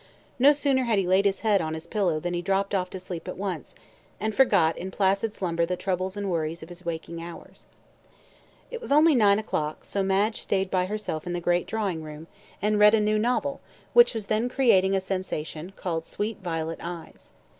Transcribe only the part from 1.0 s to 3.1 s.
laid his head on his pillow than he dropped off to